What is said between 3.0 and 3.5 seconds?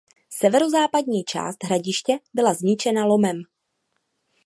lomem.